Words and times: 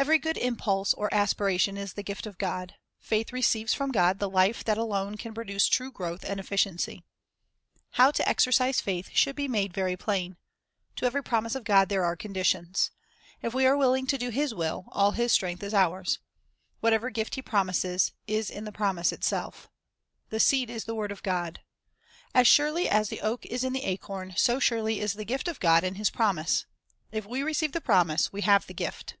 Every 0.00 0.18
good 0.20 0.36
impulse 0.36 0.94
or 0.94 1.12
aspiration 1.12 1.76
is 1.76 1.94
the 1.94 2.04
gift 2.04 2.24
of 2.28 2.38
God; 2.38 2.76
faith 3.00 3.32
receives 3.32 3.74
from 3.74 3.90
God 3.90 4.20
the 4.20 4.30
life 4.30 4.62
that 4.62 4.78
alone 4.78 5.16
can 5.16 5.34
produce 5.34 5.66
true 5.66 5.90
growth 5.90 6.22
and 6.24 6.38
efficiency. 6.38 7.02
How 7.94 8.12
to 8.12 8.28
exercise 8.28 8.80
faith 8.80 9.08
should 9.12 9.34
be 9.34 9.48
made 9.48 9.74
very 9.74 9.96
plain. 9.96 10.36
To 10.96 11.04
every 11.04 11.24
promise 11.24 11.56
of 11.56 11.64
God 11.64 11.88
there 11.88 12.04
are 12.04 12.14
conditions. 12.14 12.92
If 13.42 13.54
we 13.54 13.64
Hon' 13.66 13.70
to 13.72 13.72
Exercise 13.72 13.72
are 13.72 13.76
willing 13.76 14.06
to 14.06 14.18
do 14.18 14.30
His 14.30 14.54
will, 14.54 14.84
all 14.92 15.10
His 15.10 15.32
strength 15.32 15.64
is 15.64 15.74
ours. 15.74 16.14
Faith 16.18 16.76
Whatever 16.78 17.10
gift 17.10 17.34
He 17.34 17.42
promises, 17.42 18.12
is 18.28 18.50
in 18.50 18.62
the 18.62 18.70
promise 18.70 19.10
itself. 19.10 19.68
"The 20.30 20.38
seed 20.38 20.70
is 20.70 20.84
the 20.84 20.94
word 20.94 21.10
of 21.10 21.24
God." 21.24 21.58
1 22.34 22.42
As 22.42 22.46
surely 22.46 22.88
as 22.88 23.08
the 23.08 23.20
oak 23.20 23.44
is 23.46 23.64
in 23.64 23.72
the 23.72 23.82
acorn, 23.82 24.34
so 24.36 24.60
surely 24.60 25.00
is 25.00 25.14
the 25.14 25.24
gift 25.24 25.48
of 25.48 25.58
God 25.58 25.82
in 25.82 25.96
His 25.96 26.08
promise. 26.08 26.66
If 27.10 27.26
we 27.26 27.42
receive 27.42 27.72
the 27.72 27.80
promise, 27.80 28.32
we 28.32 28.42
have 28.42 28.64
the 28.68 28.74
gift. 28.74 29.16